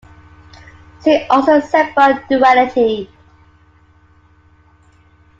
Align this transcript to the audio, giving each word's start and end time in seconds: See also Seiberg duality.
See 1.01 1.27
also 1.29 1.59
Seiberg 1.61 2.27
duality. 2.27 3.07